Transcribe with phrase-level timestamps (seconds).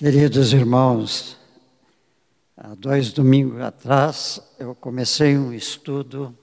[0.00, 1.36] Queridos irmãos,
[2.56, 6.34] há dois domingos atrás eu comecei um estudo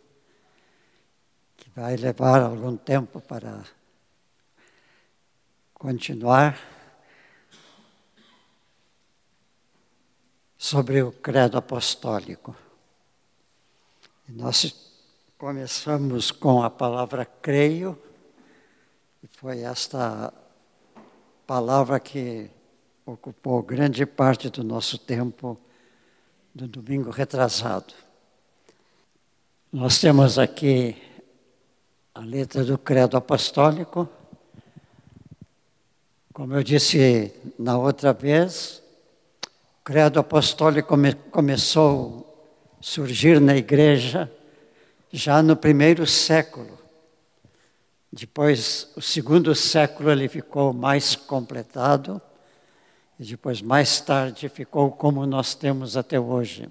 [1.55, 3.63] que vai levar algum tempo para
[5.73, 6.55] continuar
[10.55, 12.55] sobre o credo apostólico.
[14.29, 14.71] Nós
[15.35, 17.99] começamos com a palavra creio,
[19.23, 20.31] e foi esta
[21.47, 22.55] palavra que
[23.11, 25.57] ocupou grande parte do nosso tempo
[26.53, 27.93] do domingo retrasado.
[29.71, 31.01] Nós temos aqui
[32.13, 34.09] a letra do Credo Apostólico.
[36.33, 38.83] Como eu disse na outra vez,
[39.79, 44.29] o Credo Apostólico come, começou a surgir na igreja
[45.13, 46.77] já no primeiro século.
[48.11, 52.21] Depois, o segundo século, ele ficou mais completado
[53.19, 56.69] e depois, mais tarde, ficou como nós temos até hoje.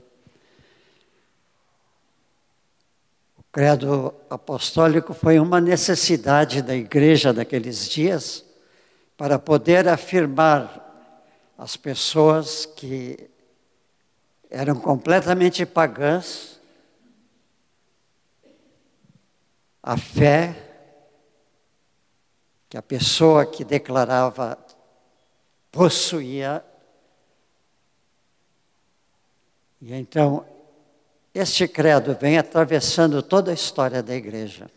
[3.36, 8.44] O credo apostólico foi uma necessidade da igreja daqueles dias
[9.16, 10.84] para poder afirmar
[11.58, 13.28] as pessoas que
[14.48, 16.60] eram completamente pagãs
[19.82, 20.62] a fé
[22.68, 24.58] que a pessoa que declarava
[25.76, 26.64] possuía.
[29.82, 30.42] E então,
[31.34, 34.70] este credo vem atravessando toda a história da igreja.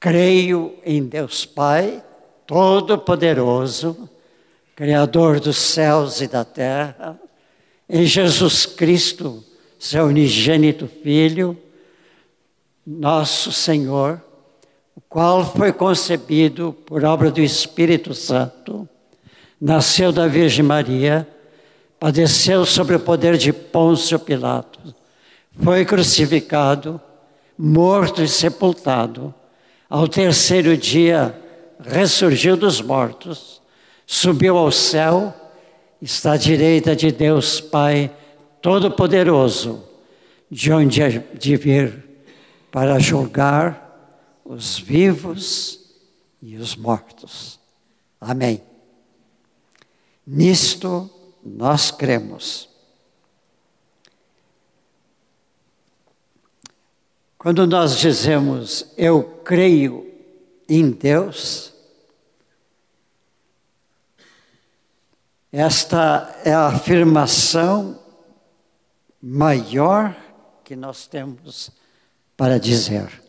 [0.00, 2.02] Creio em Deus Pai,
[2.44, 4.10] Todo-Poderoso,
[4.74, 7.16] Criador dos céus e da terra,
[7.88, 9.44] em Jesus Cristo,
[9.78, 11.56] seu unigênito Filho,
[12.84, 14.20] nosso Senhor,
[14.96, 18.88] o qual foi concebido por obra do Espírito Santo
[19.60, 21.28] nasceu da Virgem Maria,
[21.98, 24.94] padeceu sob o poder de Pôncio Pilatos,
[25.62, 27.00] foi crucificado,
[27.58, 29.34] morto e sepultado.
[29.88, 31.38] Ao terceiro dia,
[31.78, 33.60] ressurgiu dos mortos,
[34.06, 35.34] subiu ao céu,
[36.00, 38.10] está à direita de Deus Pai
[38.62, 39.84] Todo-Poderoso,
[40.50, 42.04] de onde é de vir
[42.70, 43.88] para julgar
[44.44, 45.80] os vivos
[46.40, 47.58] e os mortos.
[48.20, 48.69] Amém.
[50.32, 51.10] Nisto
[51.44, 52.68] nós cremos.
[57.36, 60.08] Quando nós dizemos eu creio
[60.68, 61.72] em Deus,
[65.50, 68.00] esta é a afirmação
[69.20, 70.16] maior
[70.62, 71.72] que nós temos
[72.36, 73.20] para dizer.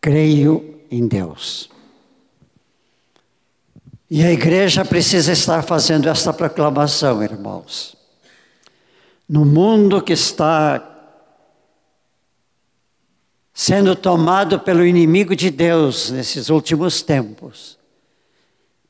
[0.00, 1.74] Creio em Deus.
[4.08, 7.96] E a igreja precisa estar fazendo esta proclamação, irmãos.
[9.28, 10.96] No mundo que está
[13.52, 17.78] sendo tomado pelo inimigo de Deus nesses últimos tempos,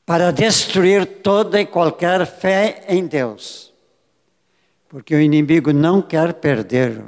[0.05, 3.73] para destruir toda e qualquer fé em Deus.
[4.87, 7.03] Porque o inimigo não quer perder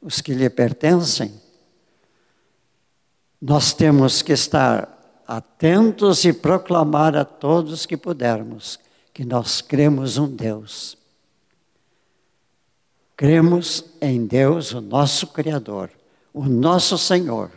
[0.00, 1.34] os que lhe pertencem.
[3.40, 5.01] Nós temos que estar
[5.36, 8.78] atentos e proclamar a todos que pudermos
[9.14, 10.98] que nós cremos um Deus.
[13.16, 15.90] Cremos em Deus, o nosso Criador,
[16.34, 17.50] o nosso Senhor,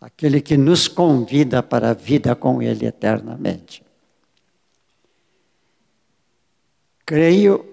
[0.00, 3.84] aquele que nos convida para a vida com Ele eternamente.
[7.06, 7.64] Creio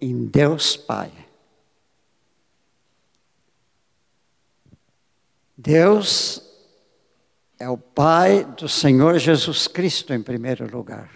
[0.00, 1.12] em Deus Pai.
[5.54, 6.53] Deus
[7.58, 11.10] é o Pai do Senhor Jesus Cristo em primeiro lugar.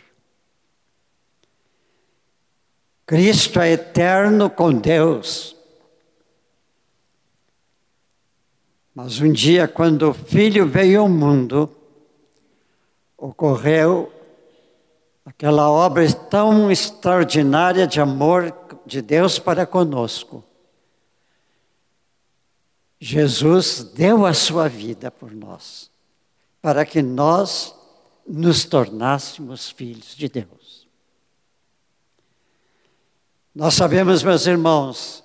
[3.07, 5.57] Cristo é eterno com Deus.
[8.95, 11.71] Mas um dia, quando o Filho veio ao mundo,
[13.17, 14.13] ocorreu
[15.25, 18.53] aquela obra tão extraordinária de amor
[18.85, 20.45] de Deus para conosco.
[23.01, 25.91] Jesus deu a sua vida por nós
[26.69, 27.75] para que nós
[28.27, 30.87] nos tornássemos filhos de Deus.
[33.55, 35.25] Nós sabemos, meus irmãos,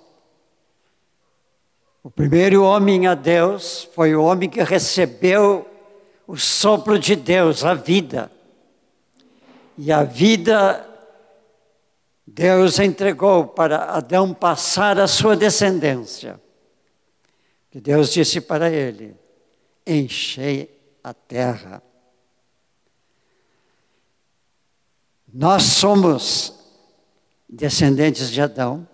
[2.02, 5.68] o primeiro homem a Deus foi o homem que recebeu
[6.26, 8.32] o sopro de Deus, a vida.
[9.76, 10.82] E a vida
[12.26, 16.40] Deus entregou para Adão passar a sua descendência.
[17.70, 19.14] Que Deus disse para ele:
[19.86, 20.73] enchei.
[21.04, 21.82] A terra.
[25.32, 26.54] Nós somos
[27.46, 28.88] descendentes de Adão.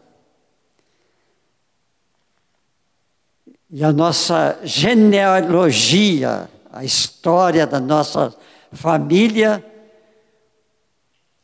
[3.71, 8.35] E a nossa genealogia, a história da nossa
[8.73, 9.65] família,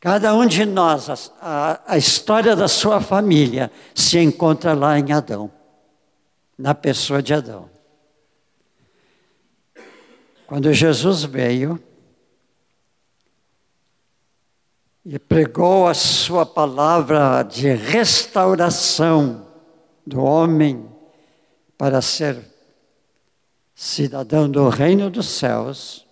[0.01, 5.49] cada um de nós, a, a história da sua família se encontra lá em Adão,
[6.59, 7.76] na pessoa de Adão.
[10.47, 11.83] Quando Jesus veio
[15.05, 19.47] e pregou a sua palavra de restauração
[20.07, 20.97] do homem,
[21.79, 22.43] para ser
[23.75, 26.07] cidadão do reino dos céus,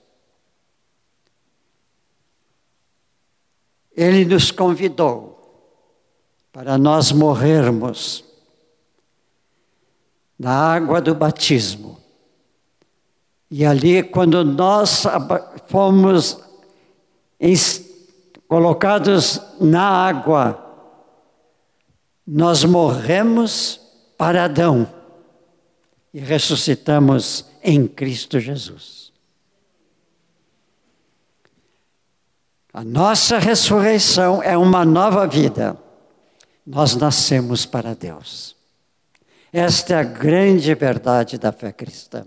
[3.97, 5.33] ele nos convidou
[6.53, 8.25] para nós morrermos
[10.39, 12.04] na água do batismo.
[13.56, 15.05] E ali, quando nós
[15.69, 16.41] fomos
[18.49, 20.61] colocados na água,
[22.27, 23.81] nós morremos
[24.19, 24.93] para Adão
[26.12, 29.12] e ressuscitamos em Cristo Jesus.
[32.73, 35.79] A nossa ressurreição é uma nova vida.
[36.67, 38.56] Nós nascemos para Deus.
[39.53, 42.27] Esta é a grande verdade da fé cristã.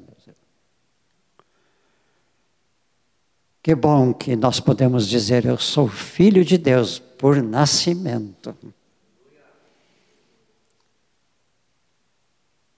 [3.67, 8.55] Que bom que nós podemos dizer: Eu sou filho de Deus por nascimento.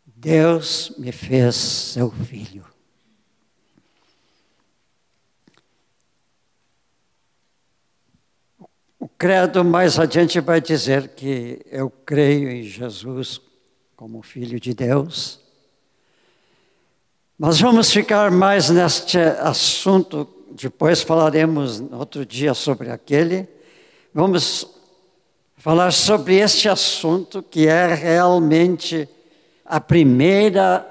[0.08, 2.66] Deus me fez seu filho.
[8.98, 13.40] O credo mais adiante vai dizer que eu creio em Jesus
[13.96, 15.40] como Filho de Deus.
[17.38, 23.48] Mas vamos ficar mais neste assunto, depois falaremos outro dia sobre aquele.
[24.14, 24.68] Vamos
[25.58, 29.08] falar sobre este assunto que é realmente
[29.66, 30.86] a primeira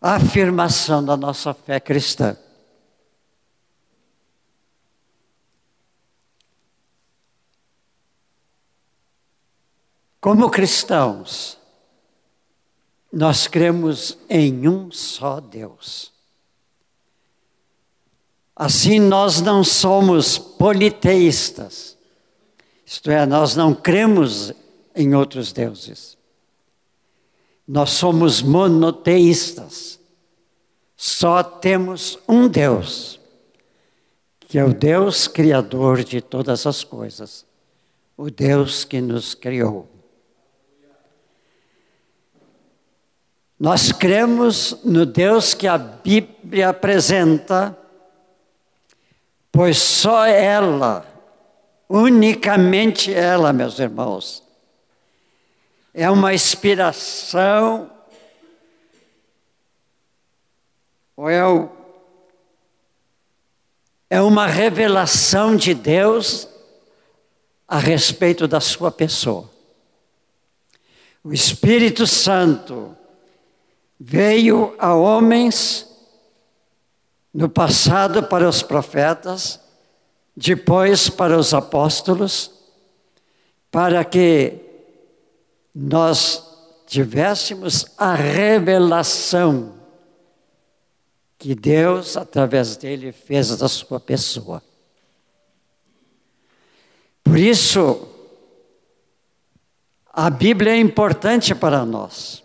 [0.00, 2.36] afirmação da nossa fé cristã.
[10.20, 11.58] Como cristãos,
[13.12, 16.11] nós cremos em um só Deus.
[18.54, 21.96] Assim, nós não somos politeístas,
[22.84, 24.52] isto é, nós não cremos
[24.94, 26.18] em outros deuses.
[27.66, 29.98] Nós somos monoteístas.
[30.94, 33.18] Só temos um Deus,
[34.40, 37.46] que é o Deus criador de todas as coisas,
[38.14, 39.88] o Deus que nos criou.
[43.58, 47.78] Nós cremos no Deus que a Bíblia apresenta,
[49.52, 51.06] pois só ela,
[51.86, 54.42] unicamente ela, meus irmãos,
[55.92, 57.90] é uma inspiração,
[61.14, 61.68] ou é, o,
[64.08, 66.48] é uma revelação de Deus
[67.68, 69.50] a respeito da sua pessoa.
[71.22, 72.96] O Espírito Santo
[74.00, 75.91] veio a homens
[77.32, 79.60] no passado para os profetas,
[80.36, 82.50] depois para os apóstolos,
[83.70, 84.58] para que
[85.74, 86.46] nós
[86.86, 89.74] tivéssemos a revelação
[91.38, 94.62] que Deus, através dele, fez da sua pessoa.
[97.24, 98.06] Por isso,
[100.12, 102.41] a Bíblia é importante para nós.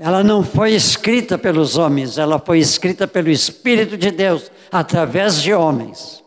[0.00, 5.52] Ela não foi escrita pelos homens, ela foi escrita pelo Espírito de Deus, através de
[5.52, 6.22] homens.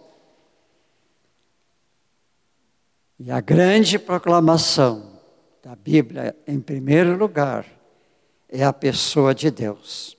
[3.17, 5.21] E a grande proclamação
[5.63, 7.65] da Bíblia, em primeiro lugar,
[8.49, 10.17] é a pessoa de Deus.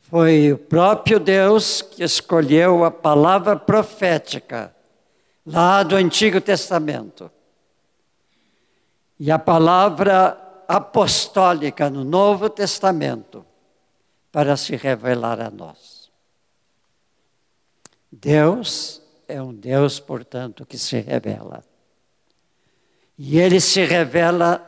[0.00, 4.74] Foi o próprio Deus que escolheu a palavra profética
[5.46, 7.30] lá do Antigo Testamento
[9.18, 13.44] e a palavra apostólica no Novo Testamento
[14.30, 16.08] para se revelar a nós.
[18.12, 21.64] Deus é um Deus, portanto, que se revela.
[23.18, 24.64] E ele se revela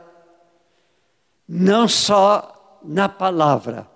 [1.48, 3.86] não só na palavra,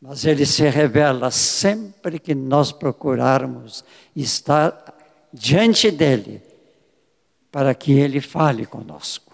[0.00, 3.84] mas ele se revela sempre que nós procurarmos
[4.14, 4.92] estar
[5.32, 6.42] diante dele,
[7.52, 9.25] para que ele fale conosco.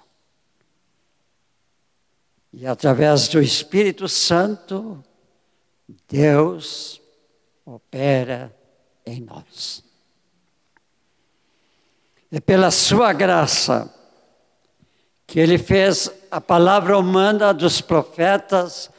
[2.52, 5.02] E através do Espírito Santo,
[6.08, 7.00] Deus
[7.64, 8.54] opera
[9.06, 9.82] em nós.
[12.30, 13.92] É pela sua graça
[15.26, 18.90] que ele fez a palavra humana dos profetas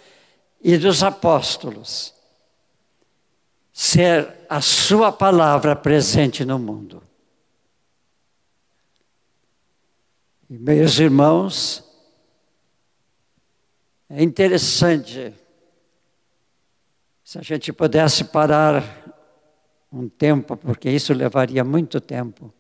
[0.62, 2.14] e dos apóstolos
[3.74, 7.02] ser a sua palavra presente no mundo.
[10.48, 11.83] E, meus irmãos,
[14.16, 15.34] é interessante
[17.24, 18.84] se a gente pudesse parar
[19.92, 22.54] um tempo, porque isso levaria muito tempo.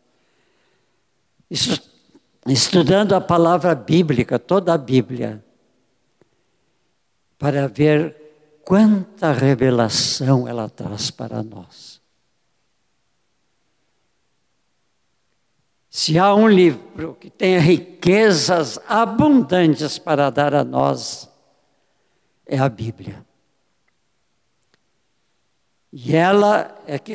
[2.47, 5.45] Estudando a palavra bíblica, toda a Bíblia,
[7.37, 12.01] para ver quanta revelação ela traz para nós.
[15.87, 21.31] Se há um livro que tenha riquezas abundantes para dar a nós,
[22.45, 23.25] é a Bíblia.
[25.91, 27.13] E ela é que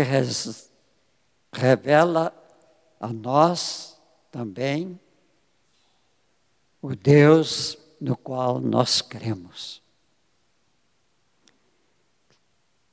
[1.53, 2.33] revela
[3.01, 3.99] a nós
[4.31, 4.99] também
[6.81, 9.83] o Deus no qual nós cremos.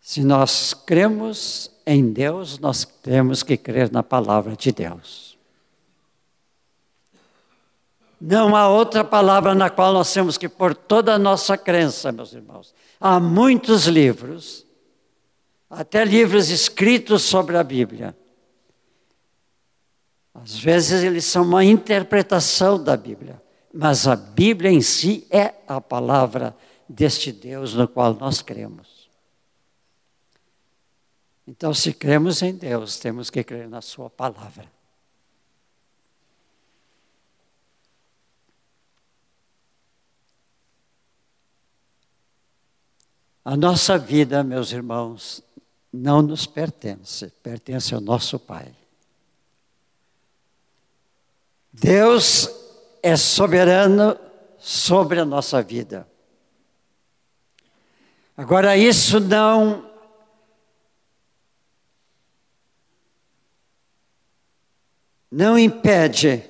[0.02, 5.35] Se nós cremos em Deus, nós temos que crer na palavra de Deus.
[8.28, 12.34] Não há outra palavra na qual nós temos que pôr toda a nossa crença, meus
[12.34, 12.74] irmãos.
[13.00, 14.66] Há muitos livros,
[15.70, 18.18] até livros escritos sobre a Bíblia.
[20.34, 23.40] Às vezes eles são uma interpretação da Bíblia,
[23.72, 26.58] mas a Bíblia em si é a palavra
[26.90, 29.08] deste Deus no qual nós cremos.
[31.46, 34.75] Então, se cremos em Deus, temos que crer na Sua palavra.
[43.46, 45.44] A nossa vida, meus irmãos,
[45.94, 48.74] não nos pertence, pertence ao nosso Pai.
[51.72, 52.50] Deus
[53.04, 54.18] é soberano
[54.58, 56.08] sobre a nossa vida.
[58.36, 59.88] Agora, isso não
[65.30, 66.44] não impede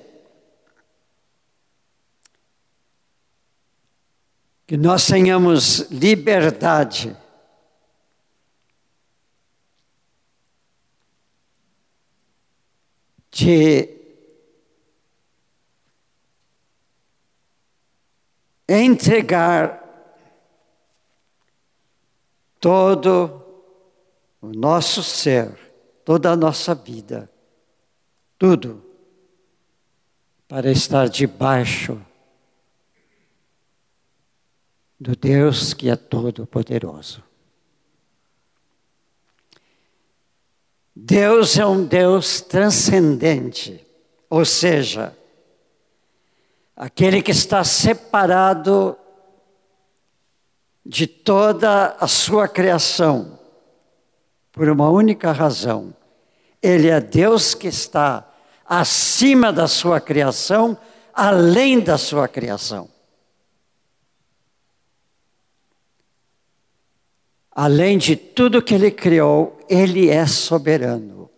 [4.66, 7.16] que nós tenhamos liberdade.
[13.30, 13.88] De
[18.66, 19.82] entregar
[22.58, 23.44] todo
[24.40, 25.54] o nosso ser,
[26.04, 27.30] toda a nossa vida,
[28.38, 28.82] tudo,
[30.48, 32.00] para estar debaixo
[34.98, 37.22] do Deus que é todo-poderoso.
[40.94, 43.86] Deus é um Deus transcendente,
[44.30, 45.16] ou seja,
[46.74, 48.96] aquele que está separado
[50.84, 53.38] de toda a sua criação,
[54.50, 55.94] por uma única razão.
[56.62, 58.26] Ele é Deus que está
[58.64, 60.78] acima da sua criação,
[61.12, 62.88] além da sua criação.
[67.58, 71.30] Além de tudo que ele criou, ele é soberano.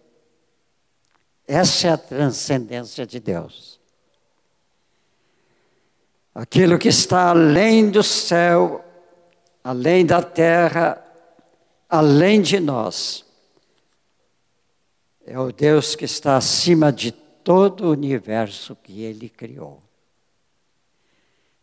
[1.47, 3.79] Essa é a transcendência de Deus.
[6.35, 8.85] Aquilo que está além do céu,
[9.63, 11.01] além da terra,
[11.89, 13.25] além de nós,
[15.25, 19.81] é o Deus que está acima de todo o universo que ele criou.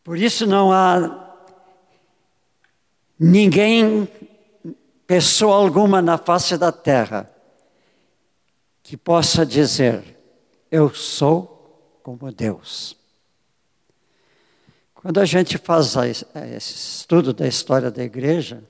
[0.01, 1.35] Por isso não há
[3.19, 4.07] ninguém
[5.07, 7.29] pessoa alguma na face da terra
[8.81, 10.03] que possa dizer:
[10.69, 12.95] Eu sou como Deus.
[14.93, 18.63] Quando a gente faz esse estudo da história da igreja,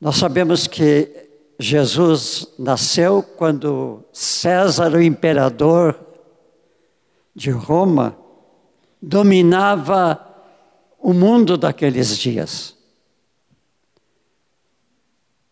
[0.00, 5.98] nós sabemos que Jesus nasceu quando César, o imperador
[7.34, 8.16] de Roma,
[9.00, 10.20] dominava
[10.98, 12.76] o mundo daqueles dias.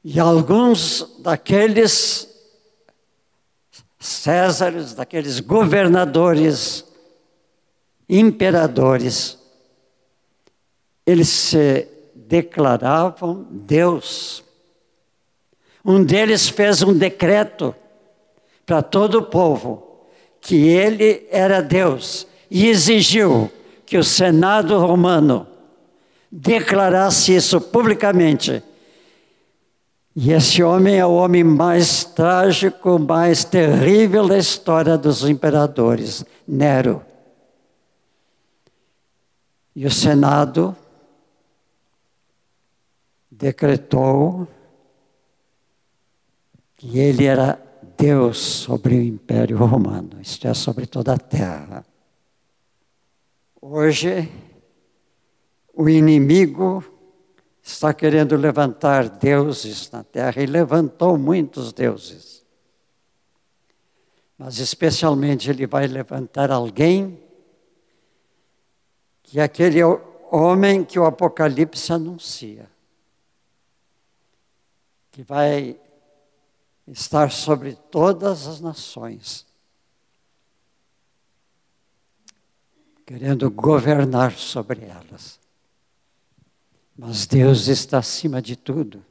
[0.04, 2.30] E alguns daqueles
[4.02, 6.86] Césares, daqueles governadores,
[8.08, 9.38] imperadores,
[11.04, 14.42] eles se declaravam Deus.
[15.84, 17.74] Um deles fez um decreto
[18.64, 20.06] para todo o povo
[20.40, 23.52] que ele era Deus e exigiu
[23.84, 25.46] que o Senado romano
[26.32, 28.62] declarasse isso publicamente
[30.22, 37.02] E esse homem é o homem mais trágico, mais terrível da história dos imperadores, Nero.
[39.74, 40.76] E o Senado
[43.30, 44.46] decretou
[46.76, 47.58] que ele era
[47.96, 51.82] Deus sobre o Império Romano, isto é, sobre toda a terra.
[53.58, 54.30] Hoje,
[55.72, 56.84] o inimigo
[57.62, 62.44] está querendo levantar deuses na terra e levantou muitos deuses.
[64.38, 67.22] Mas, especialmente, ele vai levantar alguém
[69.22, 69.80] que é aquele
[70.30, 72.68] homem que o Apocalipse anuncia,
[75.12, 75.78] que vai
[76.86, 79.46] estar sobre todas as nações,
[83.06, 85.38] querendo governar sobre elas.
[87.02, 89.02] Mas Deus está acima de tudo.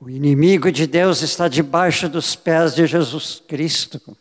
[0.00, 4.16] O inimigo de Deus está debaixo dos pés de Jesus Cristo.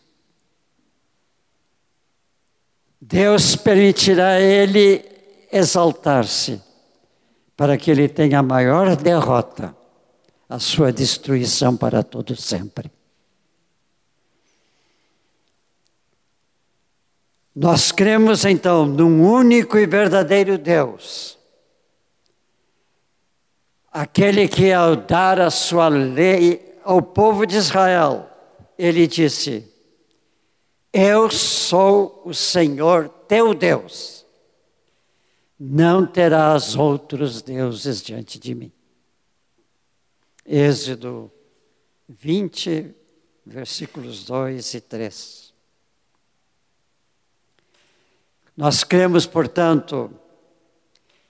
[2.99, 5.05] Deus permitirá ele
[5.53, 6.61] exaltar-se,
[7.55, 9.73] para que ele tenha a maior derrota,
[10.49, 12.91] a sua destruição para todo sempre.
[17.55, 21.37] Nós cremos então num único e verdadeiro Deus,
[23.91, 28.29] aquele que ao dar a sua lei ao povo de Israel,
[28.77, 29.71] ele disse:
[30.93, 34.25] eu sou o Senhor teu Deus.
[35.57, 38.71] Não terás outros deuses diante de mim.
[40.45, 41.31] Êxodo
[42.09, 42.93] 20,
[43.45, 45.40] versículos 2 e 3.
[48.55, 50.11] Nós cremos, portanto,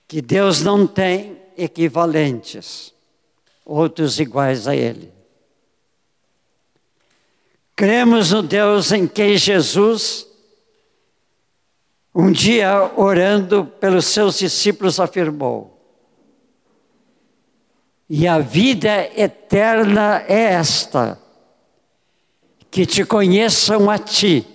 [0.08, 2.92] que Deus não tem equivalentes,
[3.64, 5.12] outros iguais a Ele.
[7.74, 10.26] Cremos no Deus em quem Jesus,
[12.14, 15.80] um dia orando pelos seus discípulos, afirmou:
[18.08, 21.18] E a vida eterna é esta,
[22.70, 24.46] que te conheçam a ti,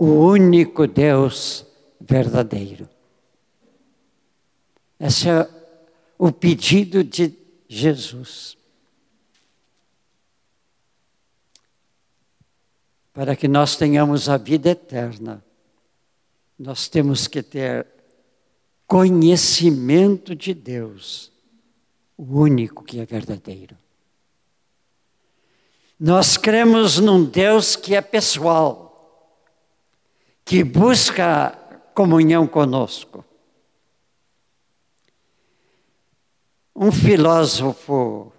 [0.00, 1.66] o único Deus
[2.00, 2.88] verdadeiro.
[4.98, 5.46] Esse é
[6.18, 7.34] o pedido de
[7.68, 8.58] Jesus.
[13.12, 15.44] para que nós tenhamos a vida eterna,
[16.58, 17.86] nós temos que ter
[18.86, 21.30] conhecimento de Deus,
[22.16, 23.76] o único que é verdadeiro.
[25.98, 28.89] Nós cremos num Deus que é pessoal,
[30.50, 31.56] que busca
[31.94, 33.24] comunhão conosco.
[36.74, 38.32] Um filósofo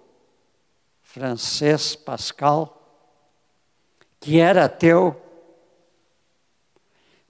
[1.00, 3.08] francês, Pascal,
[4.20, 5.18] que era ateu,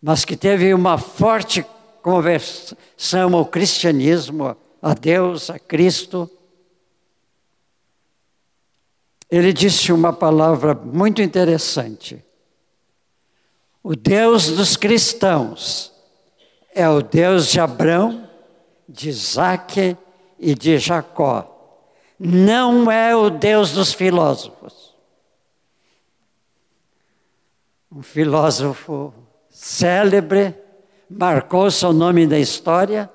[0.03, 1.65] mas que teve uma forte
[2.03, 6.29] conversão ao cristianismo, a Deus, a Cristo.
[9.31, 12.32] Ele disse uma palavra muito interessante.
[13.83, 15.93] O Deus dos cristãos
[16.75, 18.29] é o Deus de Abraão,
[18.89, 19.97] de Isaac
[20.39, 21.49] e de Jacó.
[22.19, 24.83] Não é o Deus dos filósofos.
[27.95, 29.13] um filósofo
[29.51, 30.55] célebre,
[31.11, 33.11] marcou seu nome na história,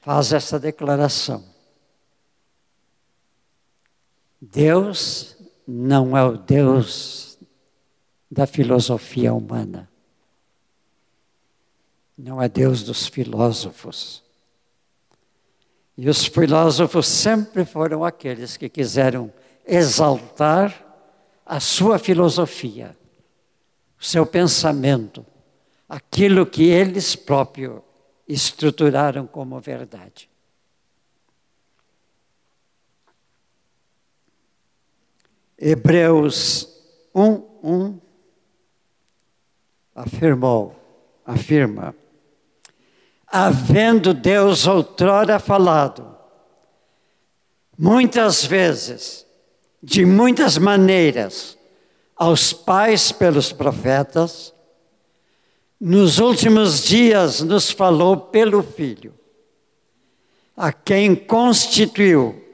[0.00, 1.44] faz essa declaração.
[4.40, 7.29] Deus não é o Deus
[8.30, 9.90] da filosofia humana.
[12.16, 14.22] Não é Deus dos filósofos.
[15.96, 19.32] E os filósofos sempre foram aqueles que quiseram
[19.66, 20.86] exaltar
[21.44, 22.96] a sua filosofia,
[24.00, 25.26] o seu pensamento,
[25.88, 27.82] aquilo que eles próprios
[28.28, 30.30] estruturaram como verdade.
[35.58, 36.68] Hebreus
[37.14, 38.09] 1, 1
[40.00, 40.74] afirmou,
[41.24, 41.94] afirma,
[43.26, 46.16] havendo Deus outrora falado,
[47.78, 49.26] muitas vezes,
[49.82, 51.56] de muitas maneiras
[52.16, 54.54] aos pais pelos profetas,
[55.78, 59.14] nos últimos dias nos falou pelo Filho,
[60.56, 62.44] a quem constituiu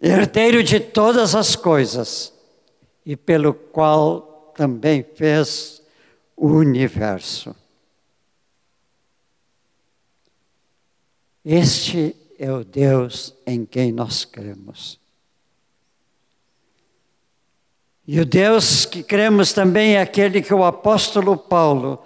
[0.00, 2.32] herdeiro de todas as coisas
[3.04, 5.75] e pelo qual também fez
[6.36, 7.56] o universo.
[11.44, 15.00] Este é o Deus em quem nós cremos.
[18.06, 22.04] E o Deus que cremos também é aquele que o apóstolo Paulo,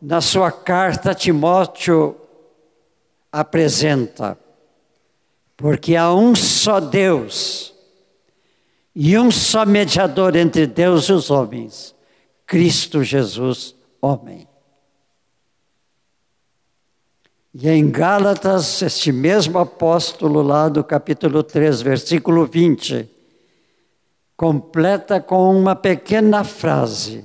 [0.00, 2.16] na sua carta a Timóteo,
[3.30, 4.38] apresenta.
[5.56, 7.72] Porque há um só Deus
[8.94, 11.94] e um só mediador entre Deus e os homens,
[12.46, 14.48] Cristo Jesus, homem.
[17.54, 23.10] E em Gálatas, este mesmo apóstolo, lá do capítulo 3, versículo 20,
[24.36, 27.24] completa com uma pequena frase,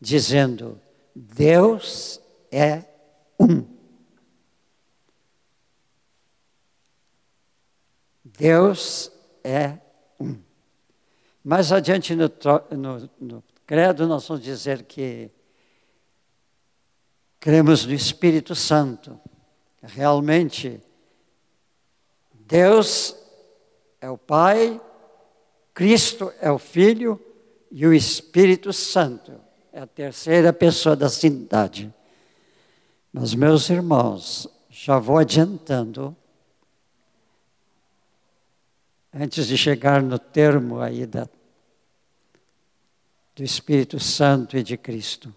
[0.00, 0.80] dizendo:
[1.14, 2.84] Deus é
[3.38, 3.64] um.
[8.24, 9.12] Deus
[9.44, 9.78] é
[10.18, 10.38] um.
[11.44, 12.30] Mais adiante no,
[12.70, 15.30] no, no credo, nós vamos dizer que
[17.40, 19.18] cremos no Espírito Santo.
[19.82, 20.80] Realmente,
[22.32, 23.16] Deus
[24.00, 24.80] é o Pai,
[25.74, 27.20] Cristo é o Filho
[27.70, 29.40] e o Espírito Santo
[29.72, 31.92] é a terceira pessoa da cidade.
[33.12, 36.16] Mas, meus irmãos, já vou adiantando,
[39.12, 41.28] antes de chegar no termo aí da,
[43.34, 45.34] do Espírito Santo e de Cristo.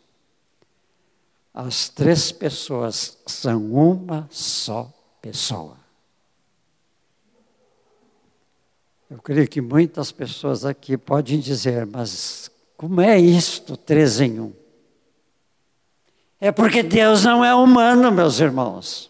[1.53, 5.77] As três pessoas são uma só pessoa.
[9.09, 14.53] Eu creio que muitas pessoas aqui podem dizer, mas como é isto, três em um?
[16.41, 19.09] É porque Deus não é humano, meus irmãos.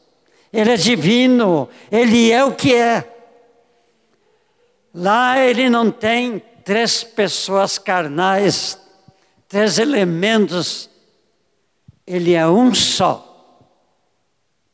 [0.54, 3.12] Ele é divino, ele é o que é.
[4.94, 8.78] Lá ele não tem três pessoas carnais,
[9.48, 10.90] três elementos
[12.08, 13.32] ele é um só,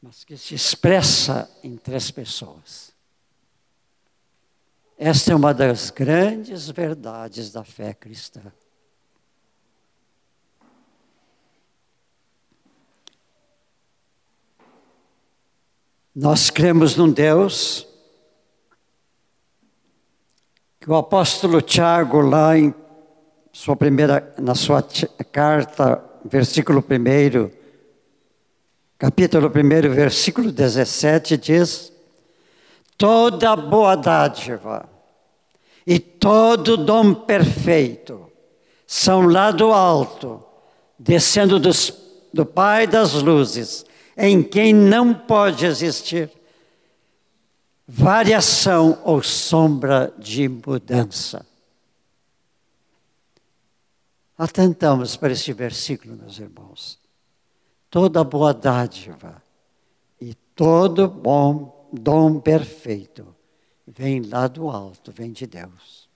[0.02, 2.92] mas que se expressa em três pessoas.
[4.98, 8.42] Esta é uma das grandes verdades da fé cristã.
[16.14, 17.88] Nós cremos num Deus
[20.82, 22.74] que o apóstolo Tiago, lá em
[23.54, 24.84] sua primeira, na sua
[25.32, 27.52] carta versículo 1,
[28.98, 31.94] capítulo 1, versículo 17, diz:
[32.98, 34.90] Toda boa dádiva
[35.86, 38.28] e todo dom perfeito
[38.88, 40.44] são lá do alto,
[40.98, 41.94] descendo dos,
[42.34, 43.86] do Pai das luzes,
[44.18, 46.41] em quem não pode existir
[47.94, 51.46] variação ou sombra de mudança.
[54.38, 56.98] Atentamos para este versículo, meus irmãos.
[57.90, 59.44] Toda boa dádiva
[60.22, 63.36] e todo bom dom perfeito
[63.86, 66.10] vem lá do alto, vem de Deus.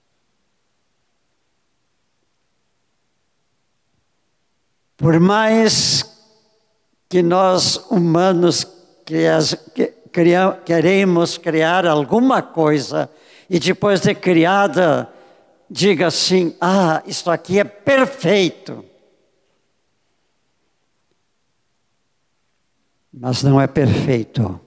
[4.96, 6.02] Por mais
[7.06, 8.66] que nós humanos
[10.64, 13.10] queremos criar alguma coisa
[13.48, 15.12] e depois de criada
[15.70, 18.84] diga assim: ah, isto aqui é perfeito.
[23.12, 24.60] Mas não é perfeito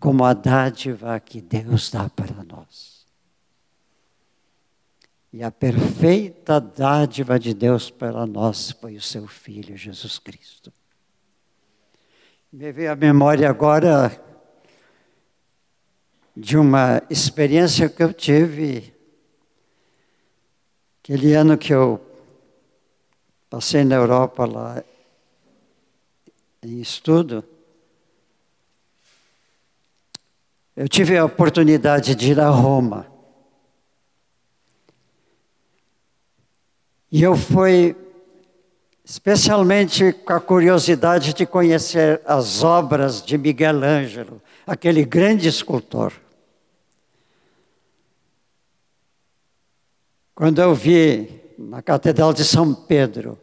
[0.00, 3.06] como a dádiva que Deus dá para nós.
[5.32, 10.72] E a perfeita dádiva de Deus para nós foi o seu Filho Jesus Cristo.
[12.52, 14.23] Me veio à memória agora
[16.36, 18.94] de uma experiência que eu tive
[21.04, 22.00] Aquele ano que eu
[23.50, 24.82] passei na Europa lá
[26.62, 27.44] em estudo,
[30.74, 33.06] eu tive a oportunidade de ir a Roma.
[37.12, 37.94] E eu fui
[39.04, 46.14] especialmente com a curiosidade de conhecer as obras de Miguel Ângelo, aquele grande escultor.
[50.34, 53.38] Quando eu vi na Catedral de São Pedro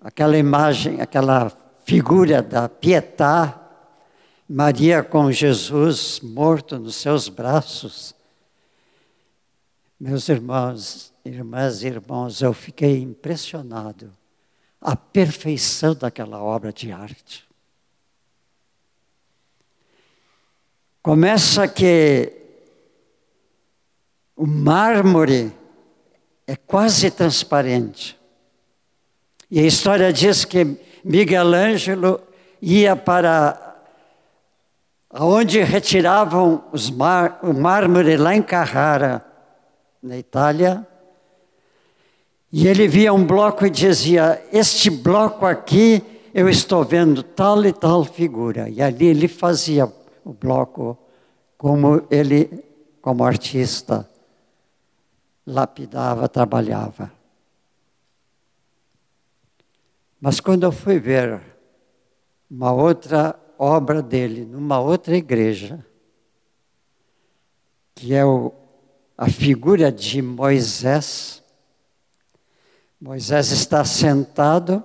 [0.00, 1.50] aquela imagem, aquela
[1.84, 3.60] figura da Pietà,
[4.48, 8.14] Maria com Jesus morto nos seus braços,
[9.98, 14.12] meus irmãos, irmãs e irmãos, eu fiquei impressionado.
[14.80, 17.44] A perfeição daquela obra de arte.
[21.02, 22.32] Começa que
[24.36, 25.52] o mármore
[26.46, 28.18] é quase transparente.
[29.50, 32.20] E a história diz que Miguel Ângelo
[32.60, 33.76] ia para
[35.10, 39.24] onde retiravam mar, o mármore lá em Carrara,
[40.02, 40.86] na Itália,
[42.52, 46.02] e ele via um bloco e dizia: Este bloco aqui
[46.32, 48.68] eu estou vendo tal e tal figura.
[48.68, 49.92] E ali ele fazia
[50.24, 50.96] o bloco
[51.56, 52.64] como ele,
[53.00, 54.08] como artista,
[55.46, 57.12] lapidava, trabalhava.
[60.20, 61.42] Mas quando eu fui ver
[62.50, 65.84] uma outra obra dele, numa outra igreja,
[67.94, 68.52] que é o,
[69.16, 71.42] a figura de Moisés,
[73.00, 74.82] Moisés está sentado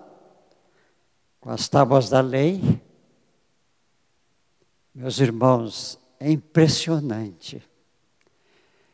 [1.39, 2.61] com as tábuas da lei.
[4.93, 7.63] Meus irmãos, é impressionante.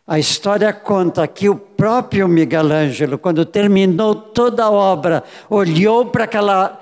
[0.07, 6.25] A história conta que o próprio Miguel Ângelo, quando terminou toda a obra, olhou para
[6.25, 6.79] aquela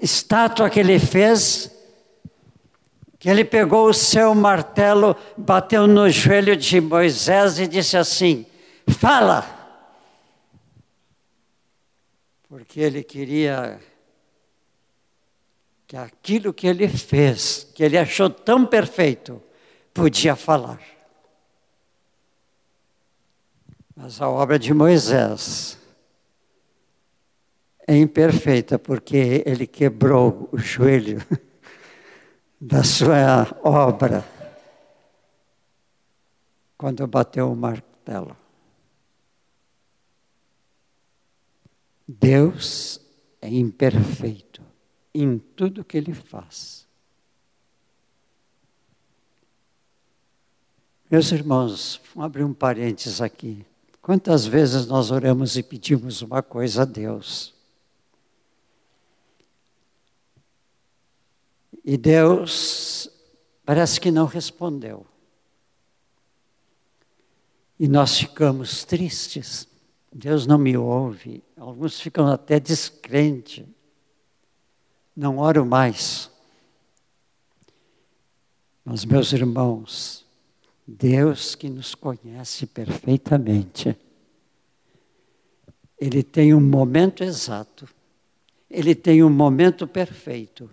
[0.00, 1.70] estátua que ele fez,
[3.18, 8.46] que ele pegou o seu martelo, bateu no joelho de Moisés e disse assim:
[8.88, 9.54] Fala!
[12.48, 13.78] Porque ele queria
[15.86, 19.42] que aquilo que ele fez, que ele achou tão perfeito,
[19.92, 20.95] podia falar.
[23.96, 25.78] Mas a obra de Moisés
[27.88, 31.18] é imperfeita porque ele quebrou o joelho
[32.60, 34.22] da sua obra
[36.76, 38.36] quando bateu o martelo.
[42.06, 43.00] Deus
[43.40, 44.62] é imperfeito
[45.14, 46.86] em tudo que ele faz.
[51.10, 53.64] Meus irmãos, vamos abrir um parênteses aqui.
[54.06, 57.52] Quantas vezes nós oramos e pedimos uma coisa a Deus?
[61.84, 63.10] E Deus
[63.64, 65.04] parece que não respondeu.
[67.80, 69.66] E nós ficamos tristes.
[70.12, 71.42] Deus não me ouve.
[71.56, 73.66] Alguns ficam até descrentes.
[75.16, 76.30] Não oro mais.
[78.84, 80.25] Mas, meus irmãos,
[80.86, 83.96] Deus que nos conhece perfeitamente,
[85.98, 87.88] Ele tem um momento exato,
[88.70, 90.70] Ele tem um momento perfeito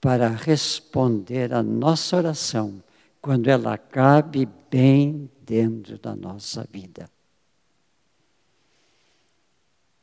[0.00, 2.82] para responder a nossa oração
[3.20, 7.10] quando ela cabe bem dentro da nossa vida.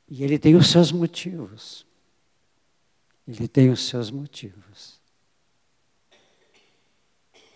[0.09, 1.85] E Ele tem os seus motivos.
[3.27, 4.96] Ele tem os seus motivos.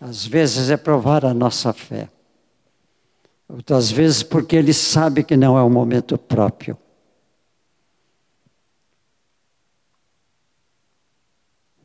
[0.02, 2.10] Às vezes é provar a nossa fé.
[3.48, 6.76] Outras vezes porque ele sabe que não é o momento próprio.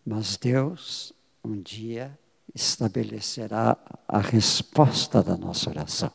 [0.03, 2.17] Mas Deus um dia
[2.55, 3.77] estabelecerá
[4.07, 6.11] a resposta da nossa oração.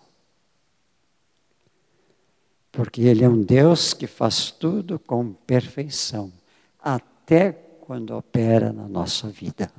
[2.72, 6.32] Porque Ele é um Deus que faz tudo com perfeição,
[6.80, 9.70] até quando opera na nossa vida.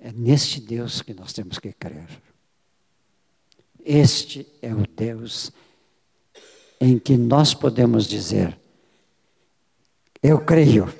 [0.00, 2.08] É neste Deus que nós temos que crer.
[3.84, 5.52] Este é o Deus
[6.80, 8.58] em que nós podemos dizer:
[10.22, 10.92] Eu creio,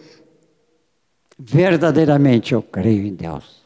[1.38, 3.60] verdadeiramente eu creio em Deus.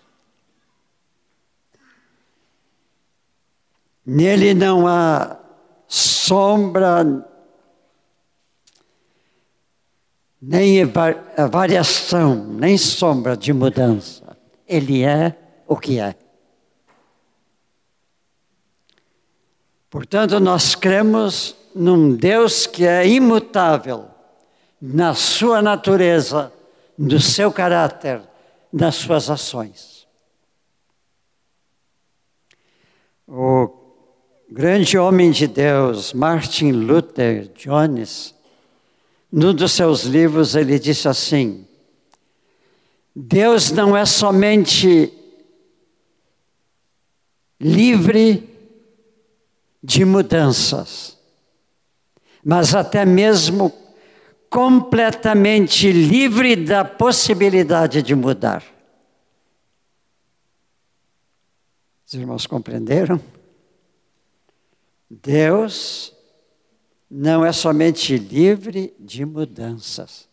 [4.07, 5.40] Nele não há
[5.88, 7.03] sombra,
[10.40, 10.85] nem
[11.51, 14.24] variação, nem sombra de mudança.
[14.66, 16.14] Ele é o que é.
[19.90, 24.09] Portanto, nós cremos num Deus que é imutável
[24.81, 26.53] na sua natureza,
[26.98, 28.20] no seu caráter,
[28.72, 30.07] nas suas ações.
[33.27, 33.70] O
[34.50, 38.35] grande homem de Deus, Martin Luther Jones,
[39.33, 41.66] num dos seus livros, ele disse assim:
[43.14, 45.12] Deus não é somente
[47.61, 48.48] livre
[49.83, 51.16] de mudanças,
[52.44, 53.72] mas até mesmo
[54.50, 58.64] completamente livre da possibilidade de mudar.
[62.07, 63.20] Os irmãos compreenderam?
[65.09, 66.12] Deus
[67.11, 70.29] não é somente livre de mudanças,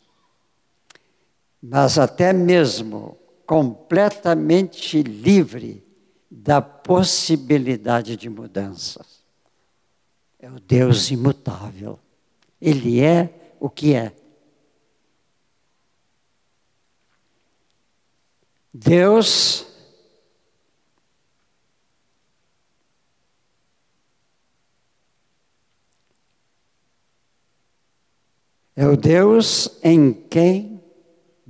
[1.61, 5.85] mas até mesmo completamente livre
[6.29, 9.21] da possibilidade de mudanças.
[10.39, 11.99] É o Deus imutável.
[12.59, 14.15] Ele é o que é.
[18.73, 19.67] Deus
[28.75, 30.70] é o Deus em quem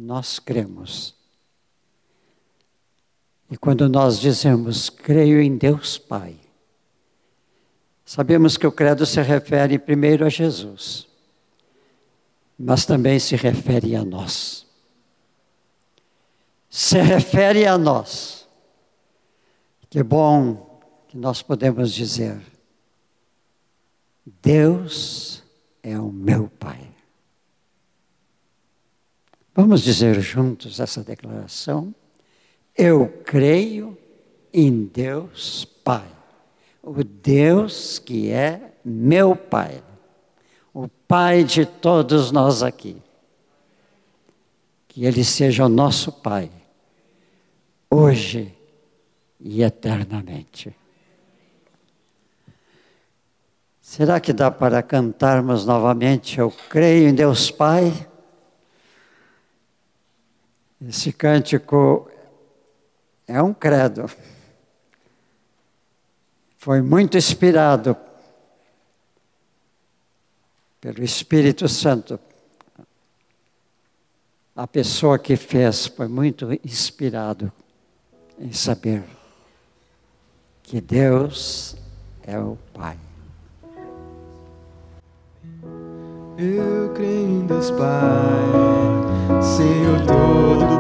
[0.02, 1.16] nós cremos.
[3.50, 6.36] E quando nós dizemos, creio em Deus Pai,
[8.04, 11.08] sabemos que o credo se refere primeiro a Jesus,
[12.58, 14.66] mas também se refere a nós.
[16.70, 18.48] Se refere a nós.
[19.90, 22.42] Que bom que nós podemos dizer:
[24.42, 25.44] Deus
[25.84, 26.92] é o meu Pai.
[29.54, 31.94] Vamos dizer juntos essa declaração?
[32.76, 33.98] Eu creio
[34.54, 36.08] em Deus Pai,
[36.82, 39.84] o Deus que é meu Pai,
[40.74, 42.96] o Pai de todos nós aqui.
[44.88, 46.50] Que Ele seja o nosso Pai,
[47.90, 48.54] hoje
[49.38, 50.74] e eternamente.
[53.82, 56.40] Será que dá para cantarmos novamente?
[56.40, 58.08] Eu creio em Deus Pai.
[60.88, 62.10] Esse cântico
[63.28, 64.10] é um credo.
[66.58, 67.96] Foi muito inspirado
[70.80, 72.20] pelo Espírito Santo.
[74.56, 77.52] A pessoa que fez foi muito inspirado
[78.40, 79.04] em saber
[80.64, 81.76] que Deus
[82.24, 82.98] é o Pai.
[86.38, 90.71] Eu creio em Deus Pai, Senhor Todo-Poderoso.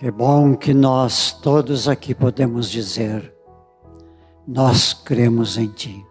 [0.00, 3.34] Que bom que nós todos aqui podemos dizer,
[4.48, 6.06] nós cremos em Ti.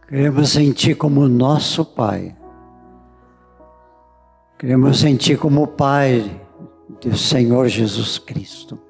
[0.00, 2.34] Cremos em Ti como nosso Pai.
[4.56, 6.40] Cremos em Ti como Pai
[7.02, 8.80] do Senhor Jesus Cristo.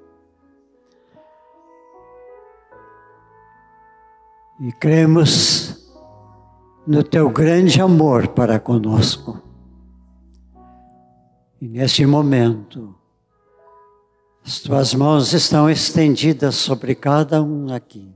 [4.61, 5.93] E cremos
[6.87, 9.43] no Teu grande amor para conosco.
[11.61, 12.95] E nesse momento,
[14.47, 18.15] as Tuas mãos estão estendidas sobre cada um aqui.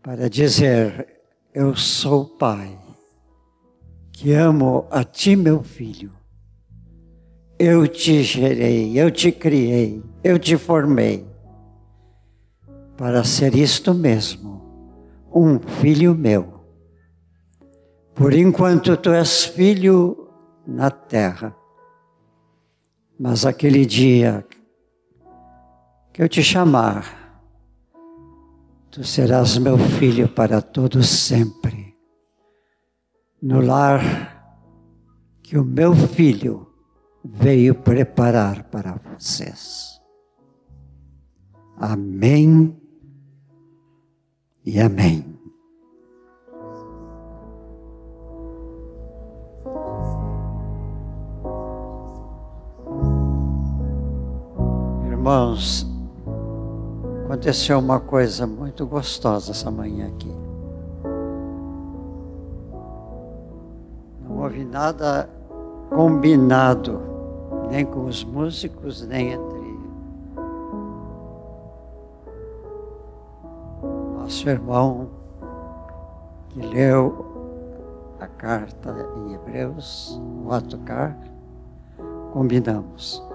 [0.00, 1.08] Para dizer,
[1.52, 2.78] eu sou Pai
[4.12, 6.12] que amo a ti, meu filho.
[7.58, 11.26] Eu te gerei, eu te criei, eu te formei
[12.96, 14.62] para ser isto mesmo,
[15.34, 16.60] um filho meu.
[18.14, 20.28] Por enquanto tu és filho
[20.64, 21.57] na terra,
[23.18, 24.46] mas aquele dia
[26.12, 27.42] que eu te chamar,
[28.90, 31.88] tu serás meu filho para todo sempre
[33.40, 34.36] no lar
[35.42, 36.66] que o meu filho
[37.24, 40.00] veio preparar para vocês.
[41.76, 42.76] Amém
[44.64, 45.37] e amém.
[55.28, 55.86] Irmãos,
[57.26, 60.34] aconteceu uma coisa muito gostosa essa manhã aqui.
[64.26, 65.28] houve nada
[65.90, 66.98] combinado,
[67.70, 69.78] nem com os músicos, nem entre
[74.16, 75.10] nosso irmão
[76.48, 77.26] que leu
[78.18, 81.14] a carta em Hebreus, o autocar,
[82.32, 83.27] combinamos.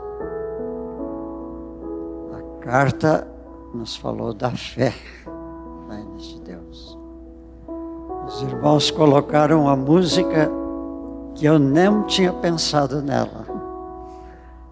[2.64, 3.28] A carta
[3.74, 4.94] nos falou da fé
[6.18, 6.98] de Deus.
[8.26, 10.50] Os irmãos colocaram a música
[11.36, 13.46] que eu não tinha pensado nela.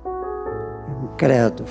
[0.05, 1.65] Um credo.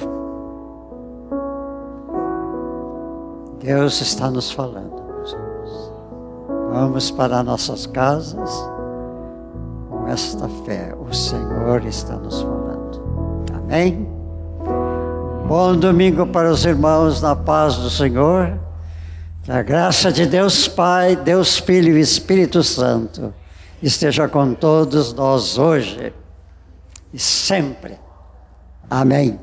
[3.59, 5.93] Deus está nos falando, meus irmãos.
[6.71, 8.71] Vamos para nossas casas
[9.89, 10.95] com esta fé.
[11.01, 13.03] O Senhor está nos falando.
[13.55, 14.20] Amém?
[15.51, 18.57] Bom domingo para os irmãos na paz do Senhor.
[19.43, 23.35] Que a graça de Deus Pai, Deus Filho e Espírito Santo
[23.83, 26.13] esteja com todos nós hoje
[27.13, 27.99] e sempre.
[28.89, 29.41] Amém.